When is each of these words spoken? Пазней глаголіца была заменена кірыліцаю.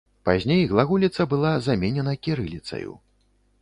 Пазней 0.27 0.63
глаголіца 0.71 1.21
была 1.35 1.53
заменена 1.69 2.19
кірыліцаю. 2.25 2.91